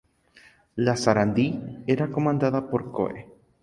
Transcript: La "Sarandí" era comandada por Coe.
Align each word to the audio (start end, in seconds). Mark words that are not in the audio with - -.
La 0.77 0.95
"Sarandí" 0.95 1.83
era 1.85 2.09
comandada 2.09 2.71
por 2.71 2.91
Coe. 2.91 3.27